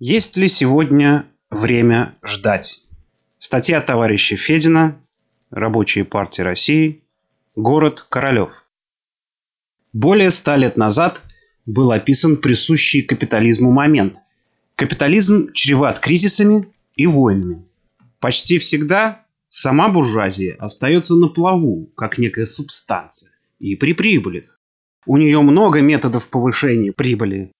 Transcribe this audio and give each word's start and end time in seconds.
Есть 0.00 0.36
ли 0.36 0.48
сегодня 0.48 1.24
время 1.50 2.16
ждать? 2.24 2.84
Статья 3.38 3.80
товарища 3.80 4.36
Федина, 4.36 5.00
Рабочая 5.50 6.04
партия 6.04 6.42
России, 6.42 7.04
город 7.54 8.04
Королев. 8.10 8.66
Более 9.92 10.32
ста 10.32 10.56
лет 10.56 10.76
назад 10.76 11.22
был 11.64 11.92
описан 11.92 12.38
присущий 12.38 13.02
капитализму 13.02 13.70
момент. 13.70 14.16
Капитализм 14.74 15.52
чреват 15.52 16.00
кризисами 16.00 16.66
и 16.96 17.06
войнами. 17.06 17.64
Почти 18.18 18.58
всегда 18.58 19.24
сама 19.48 19.88
буржуазия 19.88 20.56
остается 20.56 21.14
на 21.14 21.28
плаву, 21.28 21.92
как 21.96 22.18
некая 22.18 22.46
субстанция, 22.46 23.30
и 23.60 23.76
при 23.76 23.92
прибылях. 23.92 24.60
У 25.06 25.18
нее 25.18 25.40
много 25.40 25.82
методов 25.82 26.28
повышения 26.30 26.92
прибыли, 26.92 27.52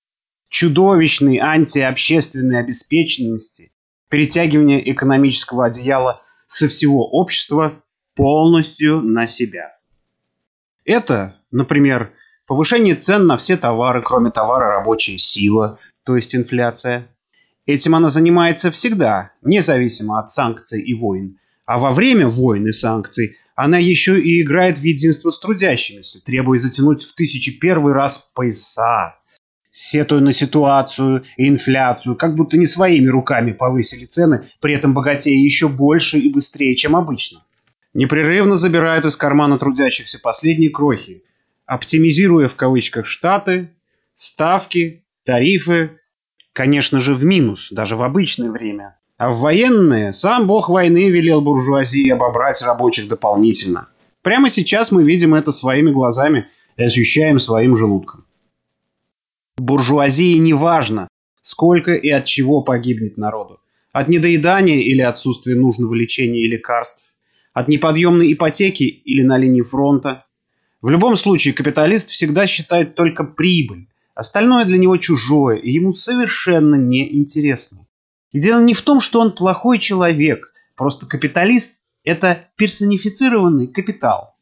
чудовищной 0.54 1.38
антиобщественной 1.38 2.60
обеспеченности, 2.60 3.72
перетягивание 4.08 4.88
экономического 4.92 5.66
одеяла 5.66 6.22
со 6.46 6.68
всего 6.68 7.10
общества 7.10 7.82
полностью 8.14 9.00
на 9.02 9.26
себя. 9.26 9.72
Это, 10.84 11.34
например, 11.50 12.12
повышение 12.46 12.94
цен 12.94 13.26
на 13.26 13.36
все 13.36 13.56
товары, 13.56 14.00
кроме 14.00 14.30
товара 14.30 14.78
рабочая 14.78 15.18
сила, 15.18 15.80
то 16.04 16.14
есть 16.14 16.36
инфляция. 16.36 17.08
Этим 17.66 17.96
она 17.96 18.08
занимается 18.08 18.70
всегда, 18.70 19.32
независимо 19.42 20.20
от 20.20 20.30
санкций 20.30 20.80
и 20.80 20.94
войн. 20.94 21.36
А 21.66 21.80
во 21.80 21.90
время 21.90 22.28
войн 22.28 22.68
и 22.68 22.70
санкций 22.70 23.38
она 23.56 23.78
еще 23.78 24.20
и 24.20 24.40
играет 24.40 24.78
в 24.78 24.84
единство 24.84 25.32
с 25.32 25.40
трудящимися, 25.40 26.22
требуя 26.24 26.60
затянуть 26.60 27.02
в 27.02 27.16
тысячи 27.16 27.58
первый 27.58 27.92
раз 27.92 28.30
пояса, 28.32 29.16
сетуя 29.74 30.20
на 30.20 30.32
ситуацию 30.32 31.24
и 31.36 31.48
инфляцию, 31.48 32.14
как 32.14 32.36
будто 32.36 32.56
не 32.56 32.64
своими 32.64 33.08
руками 33.08 33.50
повысили 33.50 34.04
цены, 34.04 34.48
при 34.60 34.72
этом 34.72 34.94
богатея 34.94 35.36
еще 35.36 35.68
больше 35.68 36.20
и 36.20 36.30
быстрее, 36.30 36.76
чем 36.76 36.94
обычно. 36.94 37.42
Непрерывно 37.92 38.54
забирают 38.54 39.04
из 39.04 39.16
кармана 39.16 39.58
трудящихся 39.58 40.20
последние 40.22 40.70
крохи, 40.70 41.24
оптимизируя 41.66 42.46
в 42.46 42.54
кавычках 42.54 43.04
штаты, 43.04 43.70
ставки, 44.14 45.02
тарифы, 45.24 45.98
конечно 46.52 47.00
же 47.00 47.14
в 47.14 47.24
минус, 47.24 47.68
даже 47.72 47.96
в 47.96 48.04
обычное 48.04 48.52
время. 48.52 48.96
А 49.16 49.32
в 49.32 49.40
военное 49.40 50.12
сам 50.12 50.46
бог 50.46 50.68
войны 50.68 51.10
велел 51.10 51.40
буржуазии 51.40 52.08
обобрать 52.10 52.62
рабочих 52.62 53.08
дополнительно. 53.08 53.88
Прямо 54.22 54.50
сейчас 54.50 54.92
мы 54.92 55.02
видим 55.02 55.34
это 55.34 55.50
своими 55.50 55.90
глазами 55.90 56.46
и 56.76 56.84
ощущаем 56.84 57.40
своим 57.40 57.76
желудком. 57.76 58.23
Буржуазии 59.56 60.36
не 60.38 60.52
важно, 60.52 61.08
сколько 61.42 61.94
и 61.94 62.08
от 62.08 62.24
чего 62.24 62.62
погибнет 62.62 63.16
народу. 63.16 63.60
От 63.92 64.08
недоедания 64.08 64.80
или 64.80 65.00
отсутствия 65.00 65.54
нужного 65.54 65.94
лечения 65.94 66.44
и 66.44 66.48
лекарств. 66.48 67.14
От 67.52 67.68
неподъемной 67.68 68.32
ипотеки 68.32 68.82
или 68.82 69.22
на 69.22 69.38
линии 69.38 69.62
фронта. 69.62 70.26
В 70.82 70.90
любом 70.90 71.16
случае 71.16 71.54
капиталист 71.54 72.08
всегда 72.08 72.48
считает 72.48 72.96
только 72.96 73.22
прибыль. 73.22 73.88
Остальное 74.14 74.64
для 74.64 74.78
него 74.78 74.96
чужое 74.96 75.56
и 75.56 75.70
ему 75.70 75.92
совершенно 75.92 76.74
неинтересно. 76.74 77.86
И 78.32 78.40
дело 78.40 78.60
не 78.60 78.74
в 78.74 78.82
том, 78.82 79.00
что 79.00 79.20
он 79.20 79.32
плохой 79.32 79.78
человек. 79.78 80.52
Просто 80.76 81.06
капиталист– 81.06 81.80
это 82.04 82.48
персонифицированный 82.56 83.68
капитал. 83.68 84.36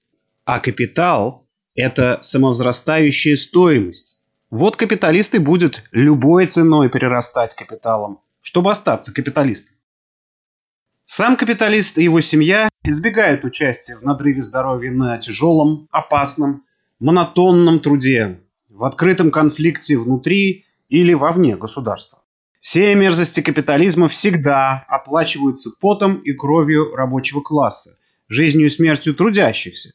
А 0.47 0.61
капитал– 0.61 1.47
это 1.75 2.19
самовзрастающая 2.23 3.37
стоимость. 3.37 4.12
Вот 4.53 4.77
капиталист 4.77 5.35
и 5.35 5.39
будет 5.39 5.83
любой 5.93 6.45
ценой 6.45 6.91
перерастать 6.91 7.55
капиталом, 7.55 8.21
чтобы 8.43 8.71
остаться 8.71 9.11
капиталистом. 9.11 9.75
Сам 11.05 11.39
капиталист 11.39 11.97
и 11.97 12.05
его 12.05 12.21
семья 12.21 12.69
избегают 12.85 13.45
участия 13.45 13.97
в 13.97 14.03
надрыве 14.03 14.43
здоровья 14.43 14.91
на 14.91 15.17
тяжелом, 15.17 15.89
опасном, 15.91 16.67
монотонном 17.01 17.81
труде, 17.81 18.43
в 18.69 18.85
открытом 18.85 19.31
конфликте 19.31 19.97
внутри 19.97 20.67
или 20.91 21.15
вовне 21.15 21.57
государства. 21.57 22.23
Все 22.61 22.95
мерзости 22.95 23.41
капитализма 23.41 24.09
всегда 24.09 24.85
оплачиваются 24.87 25.71
потом 25.81 26.17
и 26.17 26.35
кровью 26.35 26.95
рабочего 26.95 27.41
класса, 27.41 27.99
жизнью 28.29 28.67
и 28.67 28.71
смертью 28.71 29.15
трудящихся. 29.15 29.95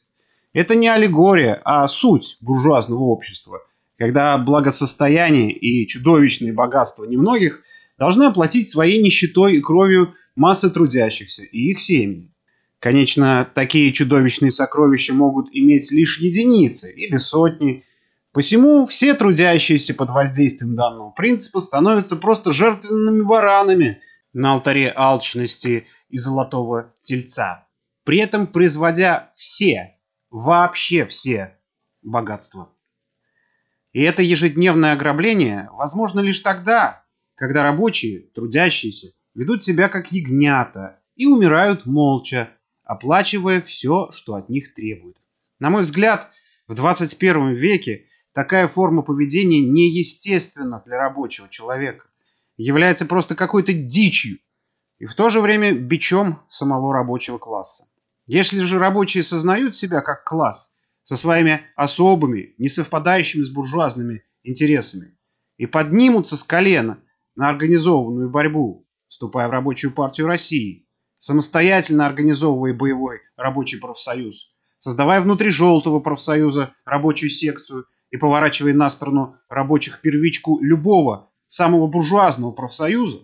Это 0.52 0.74
не 0.74 0.88
аллегория, 0.88 1.62
а 1.64 1.86
суть 1.86 2.38
буржуазного 2.40 3.04
общества, 3.04 3.60
когда 3.98 4.38
благосостояние 4.38 5.50
и 5.50 5.86
чудовищные 5.86 6.52
богатства 6.52 7.04
немногих 7.04 7.62
должны 7.98 8.24
оплатить 8.24 8.68
своей 8.68 9.02
нищетой 9.02 9.56
и 9.56 9.60
кровью 9.60 10.14
массы 10.36 10.70
трудящихся 10.70 11.42
и 11.42 11.70
их 11.72 11.80
семьи. 11.80 12.32
Конечно, 12.78 13.48
такие 13.52 13.92
чудовищные 13.92 14.52
сокровища 14.52 15.12
могут 15.12 15.48
иметь 15.52 15.90
лишь 15.90 16.20
единицы 16.20 16.92
или 16.92 17.18
сотни. 17.18 17.84
Посему 18.32 18.86
все 18.86 19.14
трудящиеся 19.14 19.94
под 19.94 20.10
воздействием 20.10 20.76
данного 20.76 21.10
принципа 21.10 21.58
становятся 21.58 22.14
просто 22.14 22.52
жертвенными 22.52 23.22
баранами 23.22 24.00
на 24.32 24.52
алтаре 24.52 24.92
алчности 24.94 25.88
и 26.08 26.18
золотого 26.18 26.94
тельца, 27.00 27.66
при 28.04 28.20
этом 28.20 28.46
производя 28.46 29.32
все, 29.34 29.96
вообще 30.30 31.04
все 31.04 31.58
богатства. 32.02 32.70
И 33.92 34.02
это 34.02 34.22
ежедневное 34.22 34.92
ограбление 34.92 35.68
возможно 35.72 36.20
лишь 36.20 36.40
тогда, 36.40 37.04
когда 37.34 37.62
рабочие, 37.62 38.20
трудящиеся, 38.34 39.12
ведут 39.34 39.64
себя 39.64 39.88
как 39.88 40.12
ягнята 40.12 41.00
и 41.16 41.26
умирают 41.26 41.86
молча, 41.86 42.50
оплачивая 42.84 43.60
все, 43.60 44.10
что 44.12 44.34
от 44.34 44.48
них 44.48 44.74
требуют. 44.74 45.22
На 45.58 45.70
мой 45.70 45.82
взгляд, 45.82 46.30
в 46.66 46.74
21 46.74 47.54
веке 47.54 48.06
такая 48.32 48.68
форма 48.68 49.02
поведения 49.02 49.62
неестественна 49.62 50.82
для 50.84 50.98
рабочего 50.98 51.48
человека, 51.48 52.06
является 52.56 53.06
просто 53.06 53.34
какой-то 53.34 53.72
дичью 53.72 54.38
и 54.98 55.06
в 55.06 55.14
то 55.14 55.30
же 55.30 55.40
время 55.40 55.72
бичом 55.72 56.40
самого 56.48 56.92
рабочего 56.92 57.38
класса. 57.38 57.88
Если 58.26 58.60
же 58.60 58.78
рабочие 58.78 59.22
сознают 59.22 59.74
себя 59.74 60.02
как 60.02 60.24
класс– 60.24 60.74
со 61.08 61.16
своими 61.16 61.62
особыми, 61.74 62.54
не 62.58 62.68
совпадающими 62.68 63.42
с 63.42 63.48
буржуазными 63.48 64.24
интересами, 64.42 65.16
и 65.56 65.64
поднимутся 65.64 66.36
с 66.36 66.44
колена 66.44 67.02
на 67.34 67.48
организованную 67.48 68.28
борьбу, 68.28 68.86
вступая 69.06 69.48
в 69.48 69.50
рабочую 69.50 69.94
партию 69.94 70.26
России, 70.26 70.86
самостоятельно 71.16 72.06
организовывая 72.06 72.74
боевой 72.74 73.20
рабочий 73.38 73.78
профсоюз, 73.78 74.52
создавая 74.78 75.22
внутри 75.22 75.48
желтого 75.48 76.00
профсоюза 76.00 76.74
рабочую 76.84 77.30
секцию 77.30 77.86
и 78.10 78.18
поворачивая 78.18 78.74
на 78.74 78.90
сторону 78.90 79.36
рабочих 79.48 80.02
первичку 80.02 80.60
любого 80.60 81.32
самого 81.46 81.86
буржуазного 81.86 82.52
профсоюза, 82.52 83.20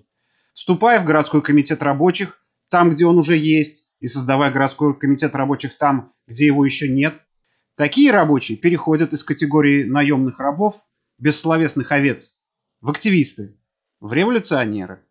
вступая 0.54 1.00
в 1.00 1.04
городской 1.04 1.42
комитет 1.42 1.82
рабочих 1.82 2.40
там, 2.70 2.94
где 2.94 3.04
он 3.04 3.18
уже 3.18 3.36
есть, 3.36 3.92
и 4.00 4.06
создавая 4.06 4.50
городской 4.50 4.98
комитет 4.98 5.34
рабочих 5.34 5.76
там, 5.76 6.14
где 6.26 6.46
его 6.46 6.64
еще 6.64 6.88
нет, 6.88 7.23
Такие 7.76 8.12
рабочие 8.12 8.56
переходят 8.56 9.12
из 9.12 9.24
категории 9.24 9.82
наемных 9.82 10.38
рабов, 10.38 10.76
бессловесных 11.18 11.90
овец, 11.90 12.40
в 12.80 12.88
активисты, 12.88 13.58
в 13.98 14.12
революционеры. 14.12 15.04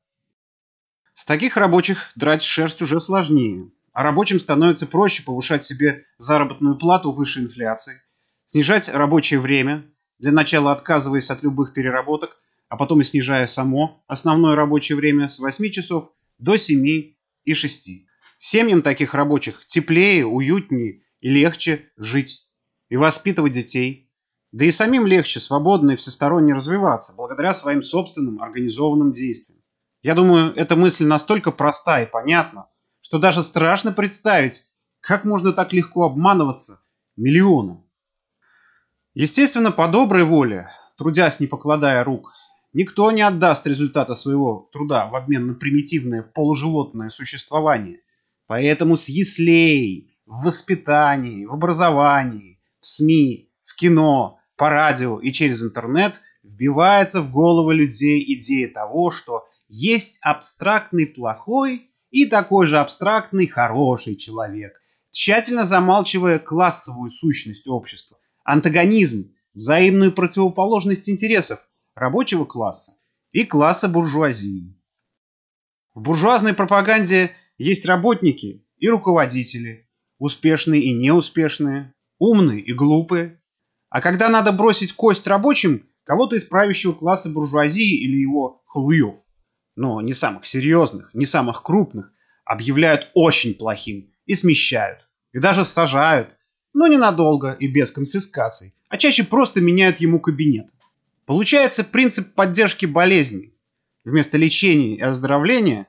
С 1.13 1.25
таких 1.25 1.57
рабочих 1.57 2.13
драть 2.15 2.41
шерсть 2.41 2.81
уже 2.81 3.01
сложнее, 3.01 3.69
а 3.91 4.03
рабочим 4.03 4.39
становится 4.39 4.87
проще 4.87 5.23
повышать 5.23 5.65
себе 5.65 6.05
заработную 6.17 6.77
плату 6.77 7.11
выше 7.11 7.41
инфляции, 7.41 8.01
снижать 8.45 8.87
рабочее 8.87 9.41
время, 9.41 9.85
для 10.17 10.31
начала 10.31 10.71
отказываясь 10.71 11.31
от 11.31 11.43
любых 11.43 11.73
переработок, 11.73 12.37
а 12.69 12.77
потом 12.77 13.01
и 13.01 13.03
снижая 13.03 13.45
само 13.45 14.05
основное 14.07 14.55
рабочее 14.55 14.95
время 14.95 15.27
с 15.27 15.37
8 15.39 15.69
часов 15.69 16.13
до 16.37 16.55
7 16.55 17.13
и 17.43 17.53
6. 17.53 17.89
Семьям 18.37 18.81
таких 18.81 19.13
рабочих 19.13 19.65
теплее, 19.67 20.25
уютнее 20.25 21.03
и 21.19 21.29
легче 21.29 21.91
жить 21.97 22.47
и 22.93 22.95
воспитывать 22.95 23.53
детей. 23.53 24.07
Да 24.51 24.65
и 24.65 24.71
самим 24.71 25.07
легче 25.07 25.39
свободно 25.39 25.91
и 25.91 25.95
всесторонне 25.95 26.53
развиваться, 26.53 27.15
благодаря 27.17 27.55
своим 27.55 27.81
собственным 27.81 28.39
организованным 28.39 29.11
действиям. 29.11 29.63
Я 30.03 30.13
думаю, 30.13 30.53
эта 30.55 30.75
мысль 30.75 31.07
настолько 31.07 31.49
проста 31.49 32.03
и 32.03 32.05
понятна, 32.05 32.67
что 33.01 33.17
даже 33.17 33.41
страшно 33.41 33.93
представить, 33.93 34.65
как 34.99 35.25
можно 35.25 35.53
так 35.53 35.73
легко 35.73 36.03
обманываться 36.03 36.81
миллионам. 37.15 37.83
Естественно, 39.15 39.71
по 39.71 39.87
доброй 39.87 40.23
воле, 40.23 40.69
трудясь 40.95 41.39
не 41.39 41.47
покладая 41.47 42.03
рук, 42.03 42.31
никто 42.73 43.09
не 43.09 43.23
отдаст 43.23 43.65
результата 43.65 44.13
своего 44.13 44.69
труда 44.71 45.07
в 45.07 45.15
обмен 45.15 45.47
на 45.47 45.55
примитивное 45.55 46.21
полуживотное 46.21 47.09
существование. 47.09 48.01
Поэтому 48.45 48.97
с 48.97 49.09
яслей, 49.09 50.15
в 50.27 50.43
воспитании, 50.45 51.45
в 51.45 51.53
образовании, 51.53 52.52
в 52.83 52.87
СМИ, 52.87 53.49
в 53.63 53.75
кино, 53.75 54.39
по 54.57 54.69
радио 54.69 55.19
и 55.19 55.31
через 55.31 55.63
интернет 55.63 56.19
вбивается 56.43 57.21
в 57.21 57.31
головы 57.31 57.73
людей 57.75 58.23
идея 58.35 58.67
того, 58.67 59.09
что 59.09 59.45
есть 59.69 60.19
абстрактный 60.21 61.07
плохой 61.07 61.89
и 62.11 62.25
такой 62.25 62.67
же 62.67 62.77
абстрактный 62.77 63.47
хороший 63.47 64.17
человек, 64.17 64.73
тщательно 65.11 65.63
замалчивая 65.63 66.39
классовую 66.39 67.09
сущность 67.11 67.65
общества, 67.67 68.19
антагонизм, 68.43 69.33
взаимную 69.53 70.11
противоположность 70.11 71.09
интересов 71.09 71.65
рабочего 71.95 72.43
класса 72.43 72.91
и 73.31 73.45
класса 73.45 73.87
буржуазии. 73.87 74.77
В 75.93 76.01
буржуазной 76.01 76.53
пропаганде 76.53 77.31
есть 77.57 77.85
работники 77.85 78.67
и 78.77 78.89
руководители, 78.89 79.89
успешные 80.17 80.81
и 80.81 80.91
неуспешные, 80.91 81.93
умные 82.19 82.61
и 82.61 82.73
глупые. 82.73 83.41
А 83.89 84.01
когда 84.01 84.29
надо 84.29 84.51
бросить 84.51 84.93
кость 84.93 85.27
рабочим, 85.27 85.87
кого-то 86.03 86.35
из 86.35 86.43
правящего 86.43 86.93
класса 86.93 87.29
буржуазии 87.29 88.03
или 88.03 88.17
его 88.17 88.63
халуев, 88.65 89.15
но 89.75 90.01
не 90.01 90.13
самых 90.13 90.45
серьезных, 90.45 91.13
не 91.13 91.25
самых 91.25 91.63
крупных, 91.63 92.11
объявляют 92.45 93.09
очень 93.13 93.53
плохим 93.55 94.11
и 94.25 94.35
смещают, 94.35 95.07
и 95.31 95.39
даже 95.39 95.63
сажают, 95.63 96.29
но 96.73 96.87
ненадолго 96.87 97.55
и 97.59 97.67
без 97.67 97.91
конфискаций, 97.91 98.73
а 98.89 98.97
чаще 98.97 99.23
просто 99.23 99.61
меняют 99.61 99.99
ему 99.99 100.19
кабинет. 100.19 100.67
Получается 101.25 101.83
принцип 101.83 102.33
поддержки 102.33 102.85
болезней. 102.85 103.53
Вместо 104.03 104.37
лечения 104.37 104.97
и 104.97 105.01
оздоровления 105.01 105.87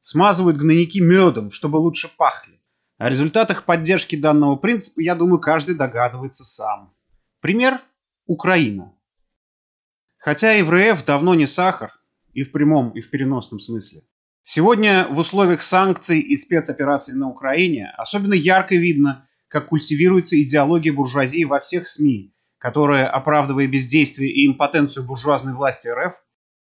смазывают 0.00 0.56
гнойники 0.56 1.00
медом, 1.00 1.50
чтобы 1.50 1.78
лучше 1.78 2.08
пахли. 2.16 2.55
О 2.98 3.10
результатах 3.10 3.64
поддержки 3.64 4.16
данного 4.16 4.56
принципа, 4.56 5.00
я 5.00 5.14
думаю, 5.14 5.38
каждый 5.38 5.74
догадывается 5.74 6.44
сам. 6.44 6.94
Пример– 7.40 7.80
Украина. 8.26 8.94
Хотя 10.16 10.58
ИВРФ 10.58 11.04
давно 11.04 11.34
не 11.34 11.46
сахар, 11.46 11.92
и 12.32 12.42
в 12.42 12.52
прямом, 12.52 12.90
и 12.90 13.00
в 13.00 13.10
переносном 13.10 13.60
смысле. 13.60 14.02
Сегодня 14.42 15.06
в 15.10 15.18
условиях 15.18 15.60
санкций 15.60 16.20
и 16.20 16.36
спецопераций 16.38 17.14
на 17.14 17.28
Украине 17.28 17.92
особенно 17.98 18.34
ярко 18.34 18.76
видно, 18.76 19.28
как 19.48 19.66
культивируется 19.66 20.40
идеология 20.40 20.92
буржуазии 20.92 21.44
во 21.44 21.60
всех 21.60 21.88
СМИ, 21.88 22.34
которая, 22.58 23.08
оправдывая 23.08 23.66
бездействие 23.66 24.32
и 24.32 24.46
импотенцию 24.46 25.04
буржуазной 25.04 25.54
власти 25.54 25.88
РФ, 25.88 26.14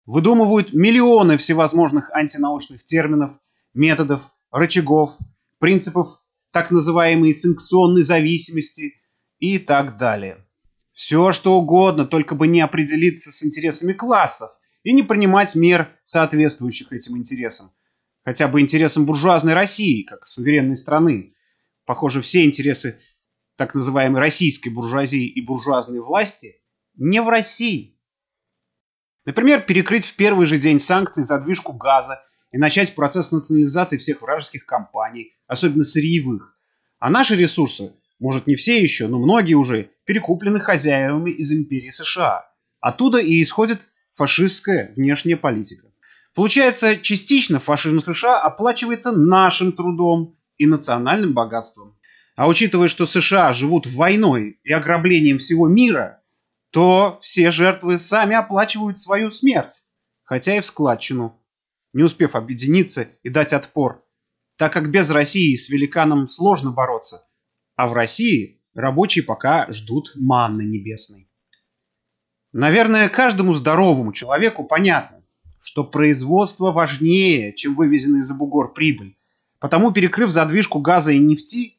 выдумывают 0.05 0.73
миллионы 0.73 1.35
всевозможных 1.37 2.09
антинаучных 2.11 2.85
терминов, 2.85 3.37
методов, 3.73 4.31
рычагов, 4.51 5.17
принципов 5.61 6.07
так 6.51 6.71
называемой 6.71 7.33
санкционной 7.33 8.01
зависимости 8.01 8.95
и 9.37 9.59
так 9.59 9.97
далее. 9.97 10.45
Все 10.91 11.31
что 11.31 11.53
угодно, 11.53 12.05
только 12.05 12.35
бы 12.35 12.47
не 12.47 12.59
определиться 12.61 13.31
с 13.31 13.45
интересами 13.45 13.93
классов 13.93 14.49
и 14.83 14.91
не 14.91 15.03
принимать 15.03 15.55
мер, 15.55 15.87
соответствующих 16.03 16.91
этим 16.91 17.15
интересам. 17.17 17.67
Хотя 18.25 18.47
бы 18.47 18.59
интересам 18.59 19.05
буржуазной 19.05 19.53
России, 19.53 20.03
как 20.03 20.27
суверенной 20.27 20.75
страны. 20.75 21.35
Похоже, 21.85 22.21
все 22.21 22.43
интересы 22.43 22.99
так 23.55 23.75
называемой 23.75 24.19
российской 24.19 24.69
буржуазии 24.69 25.27
и 25.27 25.41
буржуазной 25.41 26.01
власти 26.01 26.55
не 26.95 27.21
в 27.21 27.29
России. 27.29 27.99
Например, 29.25 29.61
перекрыть 29.61 30.05
в 30.05 30.15
первый 30.15 30.47
же 30.47 30.57
день 30.57 30.79
санкций 30.79 31.23
задвижку 31.23 31.73
газа 31.73 32.21
и 32.51 32.57
начать 32.57 32.95
процесс 32.95 33.31
национализации 33.31 33.97
всех 33.97 34.21
вражеских 34.21 34.65
компаний, 34.65 35.33
особенно 35.47 35.83
сырьевых. 35.83 36.57
А 36.99 37.09
наши 37.09 37.35
ресурсы, 37.35 37.93
может 38.19 38.45
не 38.47 38.55
все 38.55 38.81
еще, 38.81 39.07
но 39.07 39.17
многие 39.19 39.55
уже, 39.55 39.89
перекуплены 40.05 40.59
хозяевами 40.59 41.31
из 41.31 41.51
империи 41.51 41.89
США. 41.89 42.45
Оттуда 42.79 43.19
и 43.19 43.41
исходит 43.41 43.87
фашистская 44.11 44.93
внешняя 44.95 45.37
политика. 45.37 45.87
Получается, 46.35 46.97
частично 46.97 47.59
фашизм 47.59 48.01
США 48.01 48.39
оплачивается 48.39 49.11
нашим 49.11 49.71
трудом 49.71 50.37
и 50.57 50.65
национальным 50.65 51.33
богатством. 51.33 51.97
А 52.35 52.47
учитывая, 52.47 52.87
что 52.87 53.05
США 53.05 53.51
живут 53.53 53.87
войной 53.87 54.59
и 54.63 54.71
ограблением 54.71 55.37
всего 55.37 55.67
мира, 55.67 56.21
то 56.69 57.17
все 57.21 57.51
жертвы 57.51 57.99
сами 57.99 58.35
оплачивают 58.35 59.01
свою 59.01 59.31
смерть, 59.31 59.83
хотя 60.23 60.55
и 60.55 60.61
в 60.61 60.65
складчину, 60.65 61.40
не 61.93 62.03
успев 62.03 62.35
объединиться 62.35 63.07
и 63.23 63.29
дать 63.29 63.53
отпор, 63.53 64.03
так 64.57 64.73
как 64.73 64.91
без 64.91 65.09
России 65.09 65.55
с 65.55 65.69
великаном 65.69 66.29
сложно 66.29 66.71
бороться, 66.71 67.27
а 67.75 67.87
в 67.87 67.93
России 67.93 68.61
рабочие 68.73 69.23
пока 69.23 69.71
ждут 69.71 70.13
манны 70.15 70.63
небесной. 70.63 71.29
Наверное, 72.53 73.09
каждому 73.09 73.53
здоровому 73.53 74.11
человеку 74.13 74.63
понятно, 74.63 75.23
что 75.61 75.83
производство 75.83 76.71
важнее, 76.71 77.53
чем 77.53 77.75
вывезенный 77.75 78.23
за 78.23 78.33
бугор 78.33 78.73
прибыль. 78.73 79.17
Потому, 79.59 79.91
перекрыв 79.91 80.29
задвижку 80.29 80.79
газа 80.79 81.11
и 81.11 81.19
нефти, 81.19 81.75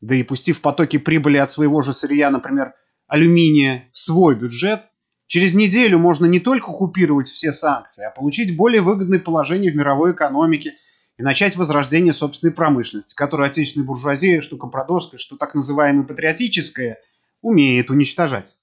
да 0.00 0.14
и 0.14 0.22
пустив 0.22 0.60
потоки 0.60 0.96
прибыли 0.98 1.36
от 1.36 1.50
своего 1.50 1.82
же 1.82 1.92
сырья, 1.92 2.30
например, 2.30 2.72
алюминия 3.06 3.88
в 3.92 3.98
свой 3.98 4.34
бюджет, 4.34 4.82
через 5.26 5.54
неделю 5.54 5.98
можно 5.98 6.26
не 6.26 6.40
только 6.40 6.66
купировать 6.72 7.28
все 7.28 7.52
санкции, 7.52 8.04
а 8.04 8.10
получить 8.10 8.56
более 8.56 8.80
выгодное 8.80 9.18
положение 9.18 9.72
в 9.72 9.76
мировой 9.76 10.12
экономике 10.12 10.74
и 11.18 11.22
начать 11.22 11.56
возрождение 11.56 12.12
собственной 12.12 12.52
промышленности, 12.52 13.14
которую 13.14 13.48
отечественная 13.48 13.86
буржуазия, 13.86 14.40
что 14.40 14.56
копродорская, 14.56 15.18
что 15.18 15.36
так 15.36 15.54
называемая 15.54 16.04
патриотическая, 16.04 16.98
умеет 17.40 17.90
уничтожать. 17.90 18.56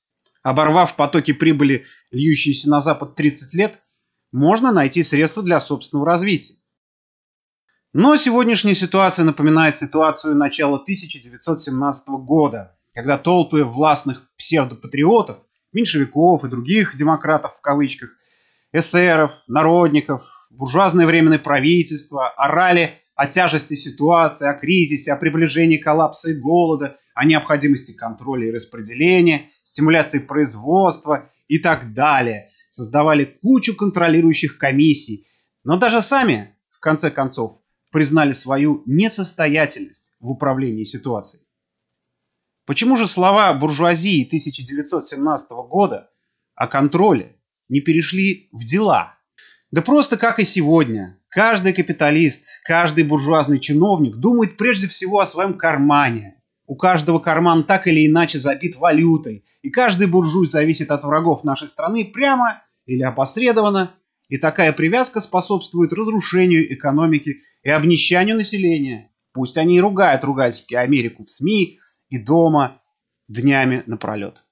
Оборвав 0.43 0.95
потоки 0.95 1.31
прибыли, 1.33 1.85
льющиеся 2.11 2.69
на 2.69 2.79
Запад 2.79 3.15
30 3.15 3.53
лет, 3.53 3.79
можно 4.31 4.71
найти 4.71 5.03
средства 5.03 5.41
для 5.41 5.59
собственного 5.59 6.05
развития. 6.05 6.55
Но 7.93 8.17
сегодняшняя 8.17 8.73
ситуация 8.73 9.23
напоминает 9.23 9.77
ситуацию 9.77 10.35
начала 10.35 10.77
1917 10.77 12.09
года, 12.25 12.75
когда 12.93 13.17
толпы 13.17 13.63
властных 13.63 14.27
псевдопатриотов, 14.35 15.37
меньшевиков 15.73 16.43
и 16.43 16.49
других 16.49 16.95
демократов 16.95 17.55
в 17.55 17.61
кавычках, 17.61 18.11
эсеров, 18.71 19.31
народников, 19.47 20.23
буржуазное 20.49 21.05
временное 21.05 21.39
правительство 21.39 22.29
орали 22.29 22.91
о 23.15 23.27
тяжести 23.27 23.75
ситуации, 23.75 24.47
о 24.47 24.53
кризисе, 24.53 25.13
о 25.13 25.17
приближении 25.17 25.77
коллапса 25.77 26.31
и 26.31 26.35
голода, 26.35 26.97
о 27.13 27.25
необходимости 27.25 27.91
контроля 27.91 28.47
и 28.47 28.51
распределения, 28.51 29.51
стимуляции 29.63 30.19
производства 30.19 31.29
и 31.47 31.59
так 31.59 31.93
далее. 31.93 32.49
Создавали 32.71 33.25
кучу 33.25 33.75
контролирующих 33.75 34.57
комиссий, 34.57 35.27
но 35.63 35.77
даже 35.77 36.01
сами, 36.01 36.55
в 36.71 36.79
конце 36.79 37.11
концов, 37.11 37.59
признали 37.91 38.31
свою 38.31 38.81
несостоятельность 38.87 40.15
в 40.19 40.31
управлении 40.31 40.83
ситуацией. 40.83 41.42
Почему 42.65 42.95
же 42.95 43.07
слова 43.07 43.53
буржуазии 43.53 44.25
1917 44.25 45.51
года 45.69 46.09
о 46.55 46.67
контроле 46.67 47.35
не 47.67 47.81
перешли 47.81 48.47
в 48.53 48.63
дела? 48.63 49.17
Да 49.71 49.81
просто 49.81 50.17
как 50.17 50.39
и 50.39 50.45
сегодня. 50.45 51.19
Каждый 51.27 51.73
капиталист, 51.73 52.45
каждый 52.63 53.03
буржуазный 53.03 53.59
чиновник 53.59 54.15
думает 54.15 54.55
прежде 54.55 54.87
всего 54.87 55.19
о 55.19 55.25
своем 55.25 55.55
кармане. 55.55 56.41
У 56.65 56.75
каждого 56.77 57.19
карман 57.19 57.65
так 57.65 57.87
или 57.87 58.07
иначе 58.07 58.39
забит 58.39 58.77
валютой, 58.77 59.43
и 59.61 59.69
каждый 59.69 60.07
буржуй 60.07 60.47
зависит 60.47 60.91
от 60.91 61.03
врагов 61.03 61.43
нашей 61.43 61.67
страны 61.67 62.05
прямо 62.05 62.63
или 62.85 63.03
опосредованно, 63.03 63.91
и 64.29 64.37
такая 64.37 64.71
привязка 64.71 65.19
способствует 65.19 65.91
разрушению 65.91 66.73
экономики 66.73 67.41
и 67.63 67.69
обнищанию 67.69 68.37
населения. 68.37 69.11
Пусть 69.33 69.57
они 69.57 69.77
и 69.77 69.81
ругают 69.81 70.23
ругательски 70.23 70.75
Америку 70.75 71.23
в 71.23 71.29
СМИ, 71.29 71.79
и 72.13 72.19
дома 72.19 72.79
днями 73.27 73.81
напролет. 73.87 74.43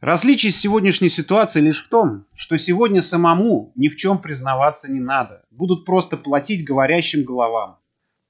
Различие 0.00 0.50
сегодняшней 0.52 1.10
ситуацией 1.10 1.66
лишь 1.66 1.84
в 1.84 1.90
том, 1.90 2.24
что 2.34 2.56
сегодня 2.56 3.02
самому 3.02 3.72
ни 3.74 3.88
в 3.88 3.96
чем 3.96 4.18
признаваться 4.18 4.90
не 4.90 5.00
надо. 5.00 5.44
Будут 5.50 5.84
просто 5.84 6.16
платить 6.16 6.64
говорящим 6.64 7.24
головам. 7.24 7.78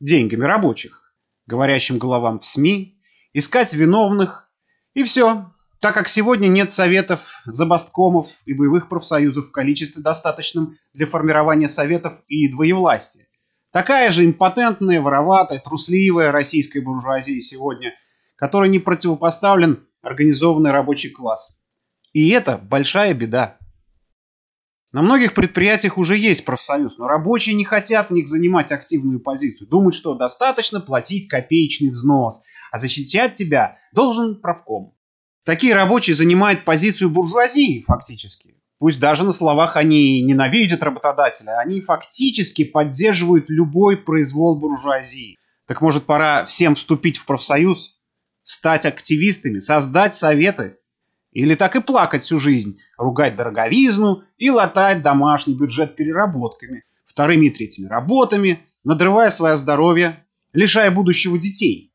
Деньгами 0.00 0.42
рабочих. 0.44 1.14
Говорящим 1.46 1.98
головам 1.98 2.40
в 2.40 2.44
СМИ. 2.44 2.98
Искать 3.32 3.72
виновных. 3.74 4.50
И 4.94 5.04
все. 5.04 5.52
Так 5.78 5.94
как 5.94 6.08
сегодня 6.08 6.48
нет 6.48 6.72
советов, 6.72 7.40
забасткомов 7.46 8.26
и 8.44 8.54
боевых 8.54 8.88
профсоюзов 8.88 9.46
в 9.46 9.52
количестве 9.52 10.02
достаточном 10.02 10.76
для 10.94 11.06
формирования 11.06 11.68
советов 11.68 12.14
и 12.26 12.48
двоевластия. 12.48 13.26
Такая 13.72 14.10
же 14.10 14.24
импотентная, 14.24 15.00
вороватая, 15.00 15.60
трусливая 15.60 16.32
российская 16.32 16.80
буржуазия 16.80 17.40
сегодня, 17.40 17.94
которой 18.36 18.68
не 18.68 18.80
противопоставлен 18.80 19.86
организованный 20.02 20.72
рабочий 20.72 21.10
класс. 21.10 21.62
И 22.12 22.30
это 22.30 22.58
большая 22.58 23.14
беда. 23.14 23.58
На 24.92 25.02
многих 25.02 25.34
предприятиях 25.34 25.98
уже 25.98 26.16
есть 26.16 26.44
профсоюз, 26.44 26.98
но 26.98 27.06
рабочие 27.06 27.54
не 27.54 27.64
хотят 27.64 28.10
в 28.10 28.12
них 28.12 28.26
занимать 28.26 28.72
активную 28.72 29.20
позицию. 29.20 29.68
Думают, 29.68 29.94
что 29.94 30.14
достаточно 30.14 30.80
платить 30.80 31.28
копеечный 31.28 31.90
взнос, 31.90 32.42
а 32.72 32.78
защищать 32.80 33.34
тебя 33.34 33.78
должен 33.92 34.40
правком. 34.40 34.96
Такие 35.44 35.74
рабочие 35.74 36.14
занимают 36.14 36.64
позицию 36.64 37.10
буржуазии 37.10 37.84
фактически. 37.86 38.59
Пусть 38.80 38.98
даже 38.98 39.24
на 39.24 39.32
словах 39.32 39.76
они 39.76 40.22
ненавидят 40.22 40.82
работодателя, 40.82 41.58
они 41.58 41.82
фактически 41.82 42.64
поддерживают 42.64 43.50
любой 43.50 43.98
произвол 43.98 44.58
буржуазии. 44.58 45.36
Так 45.66 45.82
может 45.82 46.06
пора 46.06 46.46
всем 46.46 46.74
вступить 46.74 47.18
в 47.18 47.26
профсоюз, 47.26 47.98
стать 48.42 48.86
активистами, 48.86 49.58
создать 49.58 50.16
советы? 50.16 50.78
Или 51.32 51.56
так 51.56 51.76
и 51.76 51.82
плакать 51.82 52.22
всю 52.22 52.40
жизнь, 52.40 52.78
ругать 52.96 53.36
дороговизну 53.36 54.22
и 54.38 54.48
латать 54.48 55.02
домашний 55.02 55.54
бюджет 55.54 55.94
переработками, 55.94 56.84
вторыми 57.04 57.46
и 57.46 57.50
третьими 57.50 57.86
работами, 57.86 58.60
надрывая 58.82 59.28
свое 59.28 59.58
здоровье, 59.58 60.24
лишая 60.54 60.90
будущего 60.90 61.38
детей? 61.38 61.89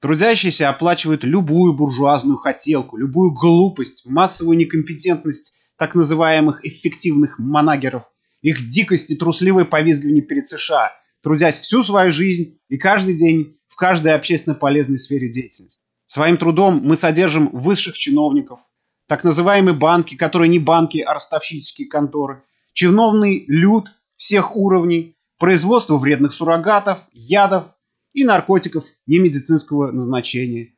Трудящиеся 0.00 0.70
оплачивают 0.70 1.24
любую 1.24 1.74
буржуазную 1.74 2.38
хотелку, 2.38 2.96
любую 2.96 3.32
глупость, 3.32 4.06
массовую 4.06 4.56
некомпетентность 4.56 5.56
так 5.76 5.94
называемых 5.94 6.64
эффективных 6.64 7.38
манагеров, 7.38 8.04
их 8.40 8.66
дикость 8.66 9.10
и 9.10 9.16
трусливое 9.16 9.66
повизгивание 9.66 10.22
перед 10.22 10.48
США, 10.48 10.92
трудясь 11.22 11.60
всю 11.60 11.84
свою 11.84 12.12
жизнь 12.12 12.58
и 12.68 12.78
каждый 12.78 13.14
день 13.14 13.58
в 13.68 13.76
каждой 13.76 14.14
общественно 14.14 14.54
полезной 14.54 14.98
сфере 14.98 15.30
деятельности. 15.30 15.80
Своим 16.06 16.38
трудом 16.38 16.80
мы 16.82 16.96
содержим 16.96 17.50
высших 17.52 17.96
чиновников, 17.96 18.60
так 19.06 19.22
называемые 19.22 19.74
банки, 19.74 20.16
которые 20.16 20.48
не 20.48 20.58
банки, 20.58 20.98
а 20.98 21.12
ростовщические 21.12 21.88
конторы, 21.88 22.42
чиновный 22.72 23.44
люд 23.48 23.88
всех 24.16 24.56
уровней, 24.56 25.16
производство 25.38 25.98
вредных 25.98 26.32
суррогатов, 26.32 27.06
ядов, 27.12 27.66
и 28.12 28.24
наркотиков 28.24 28.84
немедицинского 29.06 29.90
назначения, 29.92 30.74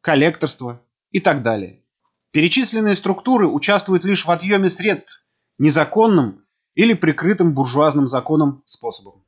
коллекторства 0.00 0.82
и 1.10 1.20
так 1.20 1.42
далее. 1.42 1.82
Перечисленные 2.30 2.96
структуры 2.96 3.46
участвуют 3.46 4.04
лишь 4.04 4.24
в 4.24 4.30
отъеме 4.30 4.68
средств 4.68 5.24
незаконным 5.58 6.44
или 6.74 6.92
прикрытым 6.92 7.54
буржуазным 7.54 8.08
законом 8.08 8.62
способом. 8.66 9.24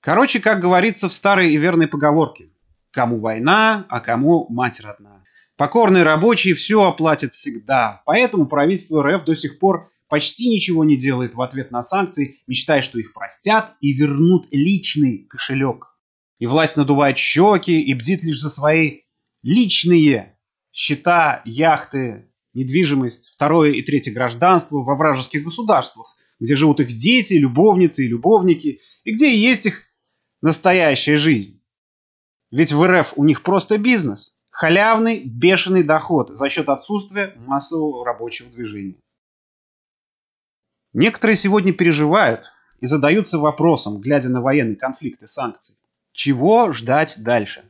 Короче, 0.00 0.40
как 0.40 0.60
говорится 0.60 1.08
в 1.08 1.12
старой 1.12 1.52
и 1.52 1.56
верной 1.56 1.88
поговорке, 1.88 2.50
кому 2.92 3.18
война, 3.18 3.84
а 3.88 4.00
кому 4.00 4.46
мать 4.48 4.80
родна. 4.80 5.24
Покорные 5.56 6.04
рабочие 6.04 6.54
все 6.54 6.84
оплатят 6.84 7.32
всегда, 7.32 8.02
поэтому 8.06 8.46
правительство 8.46 9.02
РФ 9.02 9.24
до 9.24 9.34
сих 9.34 9.58
пор 9.58 9.90
почти 10.08 10.48
ничего 10.48 10.84
не 10.84 10.96
делает 10.96 11.34
в 11.34 11.42
ответ 11.42 11.72
на 11.72 11.82
санкции, 11.82 12.36
мечтая, 12.46 12.80
что 12.80 13.00
их 13.00 13.12
простят 13.12 13.74
и 13.80 13.92
вернут 13.92 14.46
личный 14.52 15.26
кошелек 15.28 15.87
и 16.38 16.46
власть 16.46 16.76
надувает 16.76 17.18
щеки 17.18 17.80
и 17.80 17.94
бдит 17.94 18.22
лишь 18.22 18.40
за 18.40 18.50
свои 18.50 19.02
личные 19.42 20.38
счета, 20.72 21.42
яхты, 21.44 22.30
недвижимость, 22.54 23.30
второе 23.30 23.72
и 23.72 23.82
третье 23.82 24.12
гражданство 24.12 24.78
во 24.82 24.96
вражеских 24.96 25.44
государствах, 25.44 26.16
где 26.40 26.56
живут 26.56 26.80
их 26.80 26.92
дети, 26.94 27.34
любовницы 27.34 28.04
и 28.04 28.08
любовники, 28.08 28.80
и 29.04 29.12
где 29.12 29.36
есть 29.36 29.66
их 29.66 29.84
настоящая 30.40 31.16
жизнь. 31.16 31.62
Ведь 32.50 32.72
в 32.72 32.82
РФ 32.86 33.14
у 33.16 33.24
них 33.24 33.42
просто 33.42 33.78
бизнес, 33.78 34.40
халявный, 34.50 35.24
бешеный 35.24 35.82
доход 35.82 36.30
за 36.36 36.48
счет 36.48 36.68
отсутствия 36.68 37.34
массового 37.36 38.04
рабочего 38.04 38.48
движения. 38.50 38.96
Некоторые 40.92 41.36
сегодня 41.36 41.72
переживают 41.72 42.46
и 42.80 42.86
задаются 42.86 43.38
вопросом, 43.38 44.00
глядя 44.00 44.30
на 44.30 44.40
военный 44.40 44.76
конфликт 44.76 45.22
и 45.22 45.26
санкции. 45.26 45.76
Чего 46.18 46.72
ждать 46.72 47.18
дальше? 47.22 47.62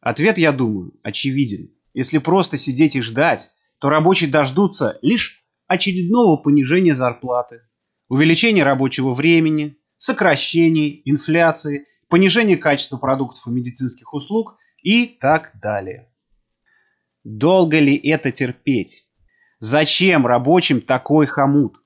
Ответ, 0.00 0.38
я 0.38 0.52
думаю, 0.52 0.92
очевиден. 1.02 1.72
Если 1.92 2.18
просто 2.18 2.56
сидеть 2.56 2.94
и 2.94 3.00
ждать, 3.00 3.50
то 3.80 3.88
рабочие 3.88 4.30
дождутся 4.30 4.96
лишь 5.02 5.44
очередного 5.66 6.36
понижения 6.36 6.94
зарплаты, 6.94 7.62
увеличения 8.08 8.62
рабочего 8.62 9.12
времени, 9.12 9.76
сокращений, 9.96 11.02
инфляции, 11.04 11.88
понижения 12.08 12.56
качества 12.56 12.96
продуктов 12.96 13.44
и 13.48 13.50
медицинских 13.50 14.14
услуг 14.14 14.56
и 14.84 15.06
так 15.06 15.50
далее. 15.60 16.12
Долго 17.24 17.80
ли 17.80 17.96
это 17.96 18.30
терпеть? 18.30 19.10
Зачем 19.58 20.28
рабочим 20.28 20.80
такой 20.80 21.26
хомут? 21.26 21.78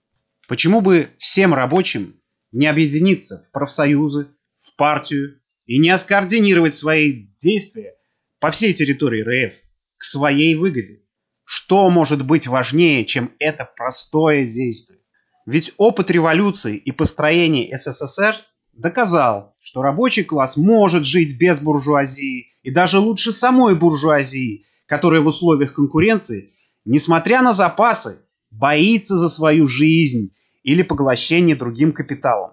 Почему 0.48 0.82
бы 0.82 1.08
всем 1.16 1.54
рабочим 1.54 2.20
не 2.52 2.66
объединиться 2.66 3.38
в 3.38 3.52
профсоюзы, 3.52 4.28
в 4.58 4.76
партию 4.76 5.40
и 5.68 5.78
не 5.78 5.96
скоординировать 5.96 6.74
свои 6.74 7.26
действия 7.38 7.94
по 8.40 8.50
всей 8.50 8.72
территории 8.72 9.22
РФ 9.22 9.54
к 9.98 10.02
своей 10.02 10.56
выгоде. 10.56 11.02
Что 11.44 11.88
может 11.90 12.26
быть 12.26 12.46
важнее, 12.46 13.04
чем 13.04 13.32
это 13.38 13.68
простое 13.76 14.46
действие? 14.46 14.98
Ведь 15.46 15.72
опыт 15.76 16.10
революции 16.10 16.76
и 16.76 16.90
построения 16.90 17.76
СССР 17.76 18.34
доказал, 18.72 19.56
что 19.60 19.82
рабочий 19.82 20.24
класс 20.24 20.56
может 20.56 21.04
жить 21.04 21.38
без 21.38 21.60
буржуазии 21.60 22.48
и 22.62 22.70
даже 22.70 22.98
лучше 22.98 23.32
самой 23.32 23.74
буржуазии, 23.74 24.64
которая 24.86 25.20
в 25.20 25.26
условиях 25.26 25.74
конкуренции, 25.74 26.54
несмотря 26.86 27.42
на 27.42 27.52
запасы, 27.52 28.20
боится 28.50 29.18
за 29.18 29.28
свою 29.28 29.68
жизнь 29.68 30.34
или 30.62 30.82
поглощение 30.82 31.56
другим 31.56 31.92
капиталом. 31.92 32.52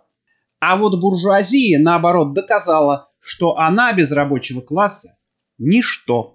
А 0.67 0.77
вот 0.77 1.00
буржуазия, 1.00 1.77
наоборот, 1.79 2.34
доказала, 2.34 3.12
что 3.19 3.55
она 3.60 3.93
без 3.93 4.12
рабочего 4.12 4.62
класса– 4.62 5.19
ничто. 5.60 6.34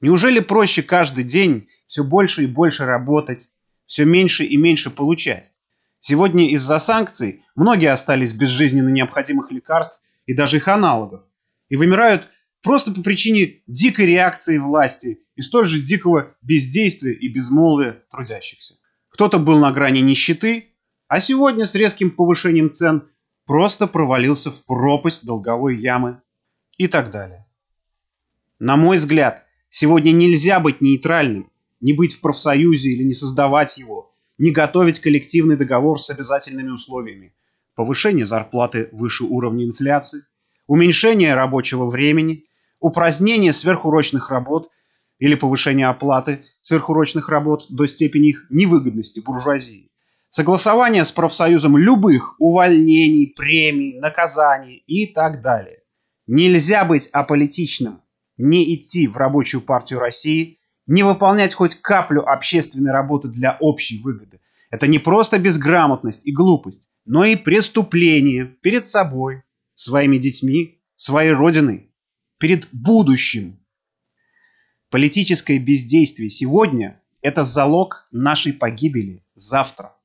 Неужели 0.00 0.40
проще 0.40 0.82
каждый 0.82 1.22
день 1.22 1.68
все 1.86 2.02
больше 2.04 2.44
и 2.44 2.46
больше 2.46 2.86
работать, 2.86 3.52
все 3.84 4.06
меньше 4.06 4.44
и 4.44 4.56
меньше 4.56 4.88
получать? 4.88 5.52
Сегодня 6.00 6.50
из-за 6.52 6.78
санкций 6.78 7.44
многие 7.54 7.92
остались 7.92 8.32
без 8.32 8.48
жизненно 8.48 8.88
необходимых 8.88 9.52
лекарств 9.52 10.00
и 10.24 10.32
даже 10.32 10.56
их 10.56 10.66
аналогов. 10.66 11.20
И 11.68 11.76
вымирают 11.76 12.26
просто 12.62 12.92
по 12.92 13.02
причине 13.02 13.56
дикой 13.66 14.06
реакции 14.06 14.56
власти 14.56 15.18
и 15.34 15.42
столь 15.42 15.66
же 15.66 15.82
дикого 15.82 16.34
бездействия 16.40 17.12
и 17.12 17.28
безмолвия 17.28 18.04
трудящихся. 18.10 18.76
Кто-то 19.10 19.38
был 19.38 19.58
на 19.58 19.70
грани 19.70 20.00
нищеты, 20.00 20.72
а 21.08 21.20
сегодня 21.20 21.66
с 21.66 21.74
резким 21.74 22.10
повышением 22.10 22.70
цен 22.70 23.08
просто 23.46 23.86
провалился 23.86 24.50
в 24.50 24.64
пропасть 24.66 25.24
долговой 25.24 25.76
ямы 25.76 26.20
и 26.78 26.88
так 26.88 27.10
далее. 27.10 27.46
На 28.58 28.76
мой 28.76 28.96
взгляд, 28.96 29.44
сегодня 29.68 30.10
нельзя 30.12 30.58
быть 30.58 30.80
нейтральным, 30.80 31.50
не 31.80 31.92
быть 31.92 32.14
в 32.14 32.20
профсоюзе 32.20 32.90
или 32.90 33.04
не 33.04 33.12
создавать 33.12 33.78
его, 33.78 34.12
не 34.38 34.50
готовить 34.50 35.00
коллективный 35.00 35.56
договор 35.56 36.00
с 36.00 36.10
обязательными 36.10 36.70
условиями. 36.70 37.34
Повышение 37.74 38.26
зарплаты 38.26 38.88
выше 38.92 39.24
уровня 39.24 39.66
инфляции, 39.66 40.22
уменьшение 40.66 41.34
рабочего 41.34 41.86
времени, 41.88 42.46
упразднение 42.80 43.52
сверхурочных 43.52 44.30
работ 44.30 44.70
или 45.18 45.34
повышение 45.34 45.86
оплаты 45.86 46.44
сверхурочных 46.62 47.28
работ 47.28 47.66
до 47.68 47.86
степени 47.86 48.30
их 48.30 48.46
невыгодности 48.50 49.20
буржуазии 49.20 49.90
согласование 50.28 51.04
с 51.04 51.12
профсоюзом 51.12 51.76
любых 51.76 52.34
увольнений, 52.38 53.32
премий, 53.36 53.98
наказаний 53.98 54.82
и 54.86 55.12
так 55.12 55.42
далее. 55.42 55.78
Нельзя 56.26 56.84
быть 56.84 57.08
аполитичным, 57.08 58.02
не 58.36 58.74
идти 58.74 59.06
в 59.06 59.16
рабочую 59.16 59.62
партию 59.62 60.00
России, 60.00 60.58
не 60.86 61.02
выполнять 61.02 61.54
хоть 61.54 61.76
каплю 61.76 62.22
общественной 62.22 62.92
работы 62.92 63.28
для 63.28 63.56
общей 63.60 64.00
выгоды. 64.02 64.40
Это 64.70 64.86
не 64.86 64.98
просто 64.98 65.38
безграмотность 65.38 66.26
и 66.26 66.32
глупость, 66.32 66.88
но 67.04 67.24
и 67.24 67.36
преступление 67.36 68.46
перед 68.46 68.84
собой, 68.84 69.42
своими 69.74 70.18
детьми, 70.18 70.80
своей 70.96 71.32
родиной, 71.32 71.92
перед 72.38 72.68
будущим. 72.72 73.60
Политическое 74.90 75.58
бездействие 75.58 76.30
сегодня– 76.30 77.02
это 77.20 77.44
залог 77.44 78.06
нашей 78.10 78.52
погибели 78.52 79.24
завтра. 79.34 79.95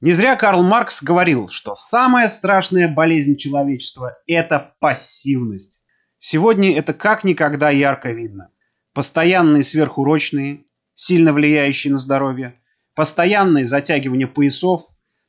Не 0.00 0.12
зря 0.12 0.36
Карл 0.36 0.62
Маркс 0.62 1.02
говорил, 1.02 1.48
что 1.48 1.74
самая 1.74 2.28
страшная 2.28 2.86
болезнь 2.86 3.36
человечества– 3.36 4.16
это 4.28 4.76
пассивность. 4.78 5.80
Сегодня 6.18 6.76
это 6.78 6.94
как 6.94 7.24
никогда 7.24 7.70
ярко 7.70 8.12
видно. 8.12 8.52
Постоянные 8.94 9.64
сверхурочные, 9.64 10.62
сильно 10.94 11.32
влияющие 11.32 11.92
на 11.92 11.98
здоровье, 11.98 12.54
постоянное 12.94 13.64
затягивание 13.64 14.28
поясов, 14.28 14.82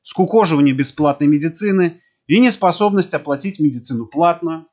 скукоживание 0.03 0.75
бесплатной 0.75 1.25
медицины 1.25 2.01
и 2.27 2.39
неспособность 2.39 3.15
оплатить 3.15 3.59
медицину 3.59 4.05
платно, 4.05 4.67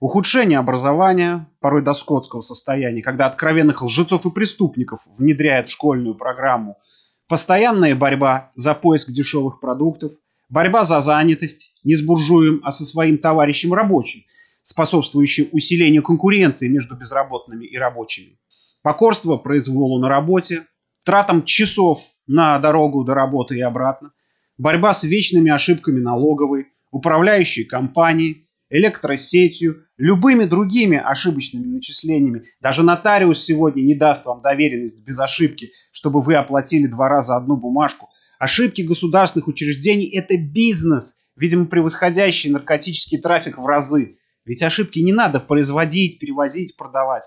ухудшение 0.00 0.58
образования, 0.58 1.48
порой 1.60 1.82
до 1.82 1.94
скотского 1.94 2.40
состояния, 2.40 3.00
когда 3.00 3.26
откровенных 3.26 3.80
лжецов 3.80 4.26
и 4.26 4.30
преступников 4.30 5.06
внедряют 5.16 5.68
в 5.68 5.72
школьную 5.72 6.16
программу– 6.16 6.78
Постоянная 7.28 7.96
борьба 7.96 8.52
за 8.54 8.74
поиск 8.74 9.10
дешевых 9.10 9.58
продуктов, 9.58 10.12
борьба 10.48 10.84
за 10.84 11.00
занятость 11.00 11.78
не 11.82 11.96
с 11.96 12.02
буржуем, 12.02 12.60
а 12.62 12.70
со 12.70 12.84
своим 12.84 13.18
товарищем 13.18 13.72
рабочим, 13.72 14.22
способствующая 14.62 15.48
усилению 15.50 16.04
конкуренции 16.04 16.68
между 16.68 16.96
безработными 16.96 17.66
и 17.66 17.76
рабочими. 17.76 18.38
Покорство 18.82 19.36
произволу 19.36 19.98
на 19.98 20.08
работе, 20.08 20.66
тратам 21.04 21.44
часов 21.44 22.00
на 22.28 22.60
дорогу 22.60 23.02
до 23.02 23.14
работы 23.14 23.56
и 23.56 23.60
обратно, 23.60 24.12
борьба 24.56 24.94
с 24.94 25.02
вечными 25.02 25.50
ошибками 25.50 25.98
налоговой, 25.98 26.68
управляющей 26.92 27.64
компанией, 27.64 28.46
электросетью, 28.70 29.85
любыми 29.96 30.44
другими 30.44 30.98
ошибочными 30.98 31.66
начислениями. 31.66 32.44
Даже 32.60 32.82
нотариус 32.82 33.42
сегодня 33.42 33.82
не 33.82 33.94
даст 33.94 34.24
вам 34.26 34.42
доверенность 34.42 35.06
без 35.06 35.18
ошибки, 35.18 35.72
чтобы 35.90 36.20
вы 36.20 36.34
оплатили 36.34 36.86
два 36.86 37.08
раза 37.08 37.36
одну 37.36 37.56
бумажку. 37.56 38.08
Ошибки 38.38 38.82
государственных 38.82 39.48
учреждений– 39.48 40.06
это 40.14 40.36
бизнес, 40.36 41.20
видимо, 41.36 41.66
превосходящий 41.66 42.50
наркотический 42.50 43.18
трафик 43.18 43.58
в 43.58 43.66
разы. 43.66 44.18
Ведь 44.44 44.62
ошибки 44.62 44.98
не 44.98 45.12
надо 45.12 45.40
производить, 45.40 46.18
перевозить, 46.18 46.76
продавать 46.76 47.24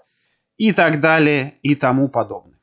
и 0.58 0.72
так 0.72 1.00
далее 1.00 1.56
и 1.64 1.74
тому 1.74 2.08
подобное. 2.10 2.60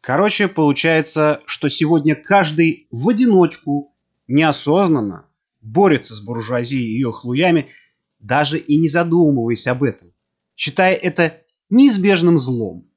Короче, 0.00 0.48
получается, 0.48 1.40
что 1.46 1.68
сегодня 1.68 2.16
каждый 2.16 2.88
в 2.90 3.08
одиночку, 3.08 3.94
неосознанно, 4.26 5.26
борется 5.60 6.14
с 6.14 6.20
буржуазией 6.20 6.84
и 6.84 6.94
ее 6.94 7.12
хлуями, 7.12 7.68
даже 8.22 8.58
и 8.58 8.76
не 8.78 8.88
задумываясь 8.88 9.66
об 9.66 9.82
этом, 9.82 10.12
считая 10.56 10.94
это 10.94 11.42
неизбежным 11.68 12.38
злом. 12.38 12.88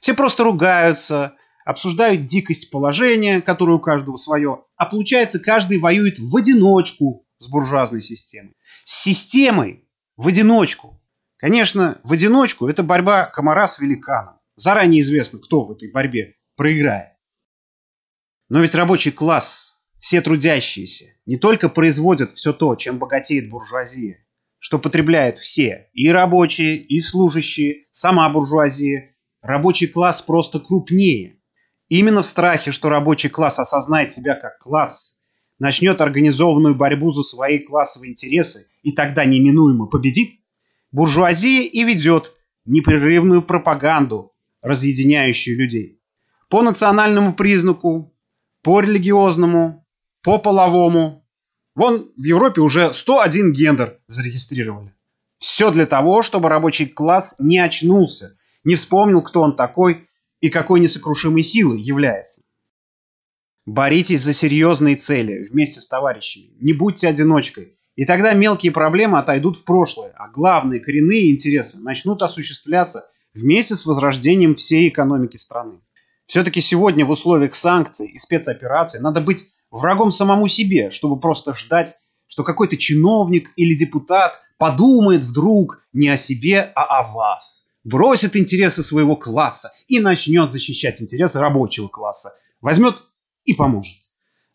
Все 0.00 0.14
просто 0.14 0.44
ругаются, 0.44 1.34
обсуждают 1.64 2.26
дикость 2.26 2.70
положения, 2.70 3.40
которое 3.40 3.78
у 3.78 3.80
каждого 3.80 4.16
свое, 4.16 4.64
а 4.76 4.86
получается, 4.86 5.40
каждый 5.40 5.78
воюет 5.78 6.18
в 6.18 6.36
одиночку 6.36 7.26
с 7.38 7.48
буржуазной 7.48 8.02
системой. 8.02 8.52
С 8.84 9.02
системой 9.02 9.88
в 10.16 10.28
одиночку. 10.28 11.00
Конечно, 11.38 11.98
в 12.04 12.12
одиночку 12.12 12.68
это 12.68 12.82
борьба 12.82 13.26
комара 13.26 13.66
с 13.66 13.78
великаном. 13.78 14.38
Заранее 14.56 15.00
известно, 15.00 15.38
кто 15.38 15.64
в 15.64 15.72
этой 15.72 15.90
борьбе 15.90 16.36
проиграет. 16.56 17.12
Но 18.48 18.60
ведь 18.60 18.74
рабочий 18.74 19.10
класс, 19.10 19.78
все 19.98 20.20
трудящиеся, 20.20 21.06
не 21.26 21.38
только 21.38 21.68
производят 21.68 22.34
все 22.34 22.52
то, 22.52 22.76
чем 22.76 22.98
богатеет 22.98 23.48
буржуазия, 23.48 24.23
что 24.64 24.78
потребляют 24.78 25.38
все, 25.38 25.90
и 25.92 26.08
рабочие, 26.08 26.78
и 26.78 26.98
служащие, 26.98 27.84
сама 27.92 28.26
буржуазия. 28.30 29.14
Рабочий 29.42 29.86
класс 29.86 30.22
просто 30.22 30.58
крупнее. 30.58 31.36
Именно 31.90 32.22
в 32.22 32.26
страхе, 32.26 32.70
что 32.70 32.88
рабочий 32.88 33.28
класс 33.28 33.58
осознает 33.58 34.10
себя 34.10 34.34
как 34.36 34.58
класс, 34.58 35.20
начнет 35.58 36.00
организованную 36.00 36.74
борьбу 36.74 37.10
за 37.10 37.22
свои 37.22 37.58
классовые 37.58 38.12
интересы 38.12 38.68
и 38.80 38.92
тогда 38.92 39.26
неминуемо 39.26 39.84
победит, 39.84 40.30
буржуазия 40.92 41.64
и 41.64 41.84
ведет 41.84 42.32
непрерывную 42.64 43.42
пропаганду, 43.42 44.32
разъединяющую 44.62 45.58
людей. 45.58 46.00
По 46.48 46.62
национальному 46.62 47.34
признаку, 47.34 48.16
по 48.62 48.80
религиозному, 48.80 49.86
по 50.22 50.38
половому. 50.38 51.23
Вон 51.74 52.12
в 52.16 52.22
Европе 52.22 52.60
уже 52.60 52.94
101 52.94 53.52
гендер 53.52 53.98
зарегистрировали. 54.06 54.94
Все 55.38 55.70
для 55.70 55.86
того, 55.86 56.22
чтобы 56.22 56.48
рабочий 56.48 56.86
класс 56.86 57.36
не 57.38 57.58
очнулся, 57.58 58.36
не 58.62 58.76
вспомнил, 58.76 59.22
кто 59.22 59.42
он 59.42 59.56
такой 59.56 60.08
и 60.40 60.50
какой 60.50 60.80
несокрушимой 60.80 61.42
силой 61.42 61.80
является. 61.80 62.42
Боритесь 63.66 64.20
за 64.22 64.32
серьезные 64.32 64.94
цели 64.96 65.44
вместе 65.50 65.80
с 65.80 65.88
товарищами. 65.88 66.52
Не 66.60 66.72
будьте 66.72 67.08
одиночкой. 67.08 67.76
И 67.96 68.04
тогда 68.04 68.34
мелкие 68.34 68.72
проблемы 68.72 69.18
отойдут 69.18 69.56
в 69.56 69.64
прошлое, 69.64 70.12
а 70.16 70.28
главные 70.28 70.80
коренные 70.80 71.30
интересы 71.30 71.78
начнут 71.78 72.22
осуществляться 72.22 73.08
вместе 73.32 73.74
с 73.74 73.86
возрождением 73.86 74.54
всей 74.54 74.88
экономики 74.88 75.36
страны. 75.36 75.80
Все-таки 76.26 76.60
сегодня 76.60 77.04
в 77.04 77.10
условиях 77.10 77.54
санкций 77.54 78.08
и 78.08 78.18
спецопераций 78.18 79.00
надо 79.00 79.20
быть 79.20 79.44
врагом 79.80 80.10
самому 80.12 80.48
себе, 80.48 80.90
чтобы 80.90 81.18
просто 81.18 81.54
ждать, 81.54 81.94
что 82.26 82.44
какой-то 82.44 82.76
чиновник 82.76 83.52
или 83.56 83.74
депутат 83.74 84.40
подумает 84.58 85.22
вдруг 85.22 85.86
не 85.92 86.08
о 86.08 86.16
себе, 86.16 86.72
а 86.74 87.00
о 87.00 87.12
вас. 87.12 87.68
Бросит 87.82 88.34
интересы 88.36 88.82
своего 88.82 89.16
класса 89.16 89.72
и 89.88 90.00
начнет 90.00 90.50
защищать 90.50 91.02
интересы 91.02 91.38
рабочего 91.40 91.88
класса. 91.88 92.32
Возьмет 92.60 92.96
и 93.44 93.52
поможет. 93.52 93.96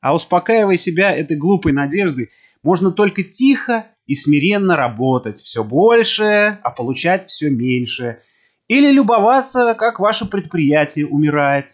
А 0.02 0.16
успокаивая 0.16 0.78
себя 0.78 1.12
этой 1.12 1.38
глупой 1.38 1.74
надеждой, 1.74 2.30
можно 2.64 2.92
только 2.92 3.24
тихо 3.24 3.86
и 4.08 4.16
смиренно 4.16 4.76
работать 4.76 5.38
все 5.38 5.64
больше, 5.64 6.58
а 6.64 6.72
получать 6.72 7.28
все 7.28 7.50
меньше. 7.50 8.20
Или 8.68 8.92
любоваться, 8.92 9.76
как 9.78 10.00
ваше 10.00 10.26
предприятие 10.26 11.08
умирает. 11.08 11.68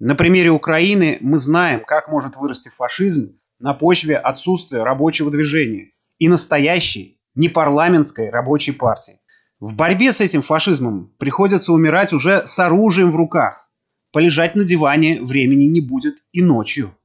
На 0.00 0.14
примере 0.14 0.50
Украины 0.50 1.18
мы 1.20 1.38
знаем, 1.38 1.84
как 1.84 2.08
может 2.08 2.34
вырасти 2.34 2.70
фашизм 2.70 3.38
на 3.58 3.74
почве 3.74 4.16
отсутствия 4.16 4.82
рабочего 4.82 5.30
движения 5.30 5.92
и 6.18 6.26
настоящей 6.26 7.20
непарламентской 7.34 8.30
рабочей 8.30 8.72
партии. 8.72 9.20
В 9.60 9.76
борьбе 9.76 10.14
с 10.14 10.22
этим 10.22 10.40
фашизмом 10.40 11.14
приходится 11.18 11.74
умирать 11.74 12.14
уже 12.14 12.46
с 12.46 12.58
оружием 12.58 13.10
в 13.10 13.16
руках. 13.16 13.70
Полежать 14.10 14.54
на 14.54 14.64
диване 14.64 15.20
времени 15.20 15.64
не 15.64 15.82
будет 15.82 16.16
и 16.32 16.40
ночью. 16.42 16.96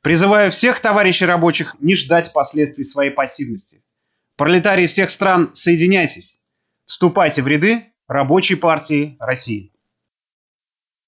Призываю 0.00 0.50
всех 0.50 0.80
товарищей 0.80 1.26
рабочих 1.26 1.76
не 1.78 1.94
ждать 1.94 2.32
последствий 2.32 2.84
своей 2.84 3.10
пассивности. 3.10 3.84
Пролетарии 4.36 4.86
всех 4.86 5.10
стран, 5.10 5.50
соединяйтесь. 5.52 6.38
Вступайте 6.86 7.42
в 7.42 7.46
ряды 7.46 7.84
рабочей 8.08 8.54
партии 8.54 9.18
России. 9.20 9.75